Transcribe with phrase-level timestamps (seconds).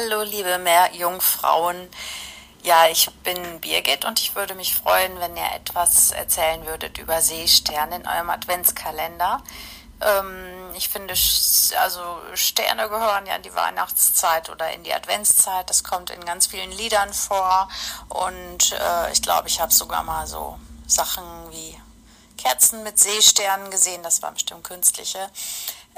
[0.00, 1.88] Hallo, liebe Meerjungfrauen.
[2.62, 7.20] Ja, ich bin Birgit und ich würde mich freuen, wenn ihr etwas erzählen würdet über
[7.20, 9.42] Seesterne in eurem Adventskalender.
[10.00, 11.14] Ähm, ich finde,
[11.80, 15.68] also Sterne gehören ja in die Weihnachtszeit oder in die Adventszeit.
[15.68, 17.68] Das kommt in ganz vielen Liedern vor.
[18.08, 21.76] Und äh, ich glaube, ich habe sogar mal so Sachen wie
[22.36, 24.04] Kerzen mit Seesternen gesehen.
[24.04, 25.28] Das waren bestimmt künstliche.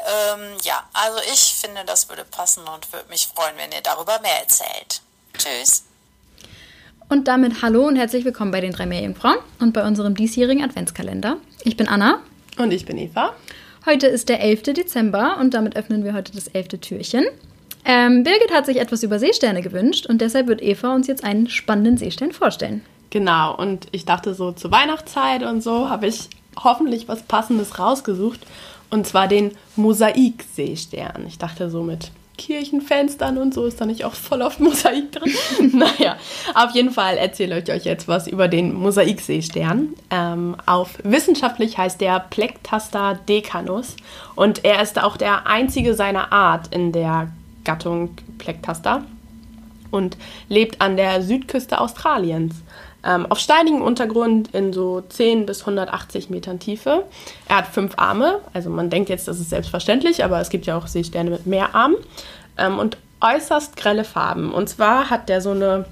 [0.07, 4.19] Ähm, ja, also ich finde, das würde passen und würde mich freuen, wenn ihr darüber
[4.21, 5.03] mehr erzählt.
[5.37, 5.85] Tschüss.
[7.09, 11.37] Und damit hallo und herzlich willkommen bei den drei Meerjungfrauen und bei unserem diesjährigen Adventskalender.
[11.65, 12.21] Ich bin Anna.
[12.57, 13.35] Und ich bin Eva.
[13.87, 14.63] Heute ist der 11.
[14.75, 16.69] Dezember und damit öffnen wir heute das 11.
[16.81, 17.27] Türchen.
[17.85, 21.49] Ähm, Birgit hat sich etwas über Seesterne gewünscht und deshalb wird Eva uns jetzt einen
[21.49, 22.85] spannenden Seestern vorstellen.
[23.11, 26.29] Genau, und ich dachte so zur Weihnachtszeit und so habe ich
[26.63, 28.41] hoffentlich was Passendes rausgesucht.
[28.91, 31.27] Und zwar den Mosaikseestern.
[31.27, 32.11] Ich dachte so mit
[32.41, 35.33] Kirchenfenstern und so ist da nicht auch voll oft Mosaik drin.
[35.75, 36.17] naja,
[36.55, 39.91] auf jeden Fall erzähle ich euch jetzt was über den Mosaikseestern.
[40.11, 43.97] Ähm, auf wissenschaftlich heißt der Plectasta decanus
[44.37, 47.31] und er ist auch der einzige seiner Art in der
[47.65, 49.05] Gattung Plectasta
[49.91, 50.17] und
[50.49, 52.55] lebt an der Südküste Australiens.
[53.05, 57.05] Ähm, auf steinigem Untergrund in so 10 bis 180 Metern Tiefe.
[57.49, 60.77] Er hat fünf Arme, also man denkt jetzt, das ist selbstverständlich, aber es gibt ja
[60.77, 61.97] auch Seesterne mit mehr Armen.
[62.59, 64.53] Ähm, und äußerst grelle Farben.
[64.53, 65.87] Und zwar hat der so eine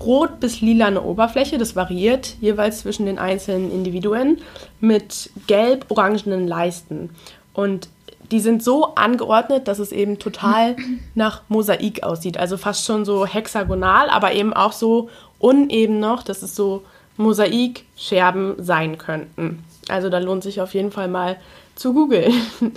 [0.00, 4.38] rot bis lilane Oberfläche, das variiert jeweils zwischen den einzelnen Individuen,
[4.80, 7.10] mit gelb-orangenen Leisten.
[7.54, 7.88] Und
[8.30, 10.76] die sind so angeordnet, dass es eben total
[11.14, 12.36] nach Mosaik aussieht.
[12.36, 15.10] Also fast schon so hexagonal, aber eben auch so
[15.42, 16.82] uneben noch, dass es so
[17.18, 19.64] Mosaikscherben sein könnten.
[19.88, 21.36] Also da lohnt sich auf jeden Fall mal
[21.74, 22.32] zu googeln.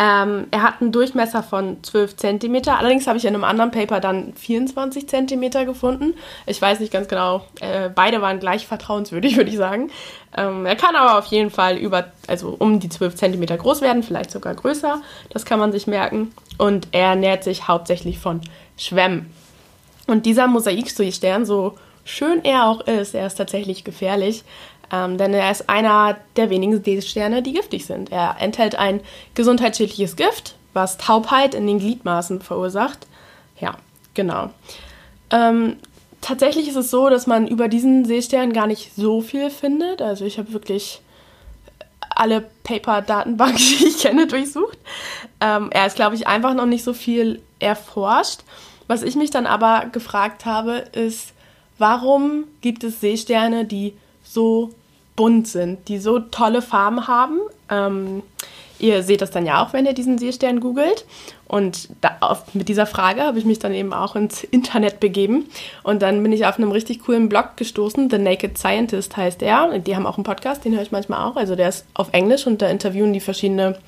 [0.00, 2.62] Ähm, er hat einen Durchmesser von 12 cm.
[2.68, 6.14] Allerdings habe ich in einem anderen Paper dann 24 cm gefunden.
[6.46, 7.44] Ich weiß nicht ganz genau.
[7.60, 9.90] Äh, beide waren gleich vertrauenswürdig, würde ich sagen.
[10.36, 14.04] Ähm, er kann aber auf jeden Fall über, also um die 12 cm groß werden,
[14.04, 15.02] vielleicht sogar größer.
[15.30, 16.32] Das kann man sich merken.
[16.58, 18.40] Und er ernährt sich hauptsächlich von
[18.76, 19.34] Schwämmen.
[20.06, 21.74] Und dieser Mosaikstern, so
[22.08, 24.42] schön er auch ist, er ist tatsächlich gefährlich,
[24.90, 28.10] ähm, denn er ist einer der wenigen Seesterne, die giftig sind.
[28.10, 29.00] Er enthält ein
[29.34, 33.06] gesundheitsschädliches Gift, was Taubheit in den Gliedmaßen verursacht.
[33.60, 33.76] Ja,
[34.14, 34.50] genau.
[35.30, 35.76] Ähm,
[36.22, 40.00] tatsächlich ist es so, dass man über diesen Seestern gar nicht so viel findet.
[40.00, 41.02] Also ich habe wirklich
[42.08, 44.78] alle Paper-Datenbanken, die ich kenne, durchsucht.
[45.42, 48.40] Ähm, er ist, glaube ich, einfach noch nicht so viel erforscht.
[48.86, 51.34] Was ich mich dann aber gefragt habe, ist,
[51.78, 54.70] warum gibt es Seesterne, die so
[55.16, 57.38] bunt sind, die so tolle Farben haben?
[57.70, 58.22] Ähm,
[58.78, 61.04] ihr seht das dann ja auch, wenn ihr diesen Seestern googelt.
[61.46, 65.46] Und da, auf, mit dieser Frage habe ich mich dann eben auch ins Internet begeben.
[65.82, 68.10] Und dann bin ich auf einem richtig coolen Blog gestoßen.
[68.10, 69.78] The Naked Scientist heißt er.
[69.78, 71.36] Die haben auch einen Podcast, den höre ich manchmal auch.
[71.36, 73.78] Also der ist auf Englisch und da interviewen die verschiedene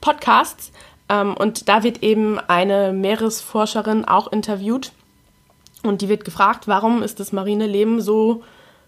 [0.00, 0.72] Podcasts.
[1.08, 4.92] Ähm, und da wird eben eine Meeresforscherin auch interviewt.
[5.82, 8.42] Und die wird gefragt, warum ist das marine Leben so,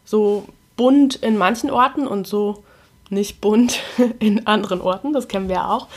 [0.04, 0.46] so
[0.76, 2.62] bunt in manchen Orten und so
[3.10, 3.80] nicht bunt
[4.18, 5.12] in anderen Orten.
[5.12, 5.88] Das kennen wir auch.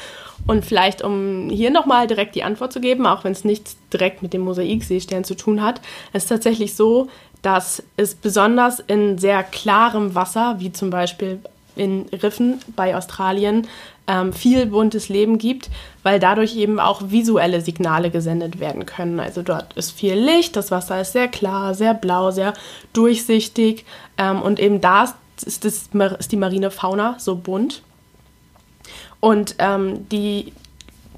[0.46, 4.22] Und vielleicht, um hier nochmal direkt die Antwort zu geben, auch wenn es nichts direkt
[4.22, 5.82] mit dem Mosaikseestern zu tun hat,
[6.14, 7.10] es ist tatsächlich so,
[7.42, 11.40] dass es besonders in sehr klarem Wasser, wie zum Beispiel
[11.78, 13.68] in Riffen bei Australien,
[14.08, 15.70] ähm, viel buntes Leben gibt,
[16.04, 19.20] weil dadurch eben auch visuelle Signale gesendet werden können.
[19.20, 22.54] Also dort ist viel Licht, das Wasser ist sehr klar, sehr blau, sehr
[22.94, 23.86] durchsichtig
[24.18, 25.90] ähm, und eben da ist, das,
[26.20, 27.82] ist die marine Fauna so bunt.
[29.20, 30.54] Und ähm, die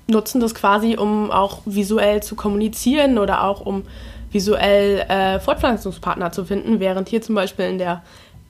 [0.07, 3.83] nutzen das quasi, um auch visuell zu kommunizieren oder auch um
[4.31, 8.03] visuell äh, Fortpflanzungspartner zu finden, während hier zum Beispiel in der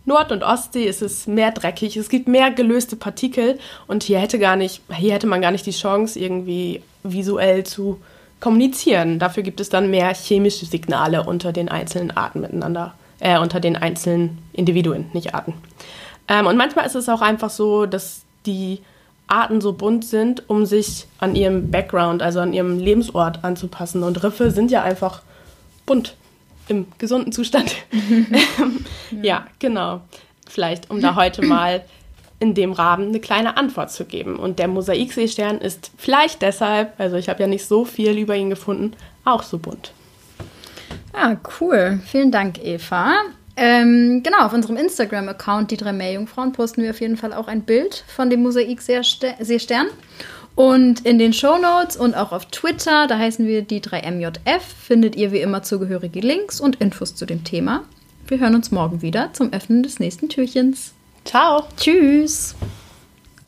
[0.06, 4.40] Nord- und Ostsee ist es mehr dreckig, es gibt mehr gelöste Partikel und hier hätte
[4.40, 8.00] gar nicht, hier hätte man gar nicht die Chance, irgendwie visuell zu
[8.40, 9.20] kommunizieren.
[9.20, 13.76] Dafür gibt es dann mehr chemische Signale unter den einzelnen Arten miteinander, äh, unter den
[13.76, 15.54] einzelnen Individuen, nicht Arten.
[16.28, 18.80] Ähm, und manchmal ist es auch einfach so, dass die
[19.28, 24.04] Arten so bunt sind, um sich an ihrem Background, also an ihrem Lebensort anzupassen.
[24.04, 25.22] Und Riffe sind ja einfach
[25.86, 26.16] bunt
[26.70, 27.76] im gesunden Zustand.
[27.92, 28.68] ja.
[29.22, 30.02] ja, genau.
[30.48, 31.84] Vielleicht, um da heute mal
[32.40, 34.38] in dem Rahmen eine kleine Antwort zu geben.
[34.38, 38.50] Und der Mosaikseestern ist vielleicht deshalb, also ich habe ja nicht so viel über ihn
[38.50, 38.94] gefunden,
[39.26, 39.92] auch so bunt.
[41.14, 42.00] Ah, cool.
[42.06, 43.14] Vielen Dank, Eva.
[43.58, 47.64] Ähm, genau, auf unserem Instagram-Account, die drei Meerjungfrauen, posten wir auf jeden Fall auch ein
[47.64, 49.88] Bild von dem Mosaikseestern.
[50.60, 55.16] Und in den Show Notes und auch auf Twitter, da heißen wir die 3MJF, findet
[55.16, 57.86] ihr wie immer zugehörige Links und Infos zu dem Thema.
[58.28, 60.92] Wir hören uns morgen wieder zum Öffnen des nächsten Türchens.
[61.24, 61.64] Ciao.
[61.78, 62.56] Tschüss.